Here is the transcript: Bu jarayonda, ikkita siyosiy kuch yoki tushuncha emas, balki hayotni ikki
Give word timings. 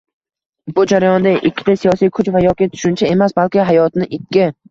Bu 0.77 0.85
jarayonda, 0.91 1.33
ikkita 1.49 1.75
siyosiy 1.81 2.11
kuch 2.17 2.31
yoki 2.47 2.69
tushuncha 2.73 3.13
emas, 3.17 3.39
balki 3.41 3.67
hayotni 3.71 4.11
ikki 4.19 4.51